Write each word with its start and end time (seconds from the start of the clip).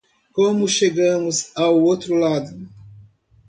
Como 0.33 0.67
chegamos 0.67 1.51
ao 1.55 1.79
outro 1.83 2.15
lado? 2.15 2.53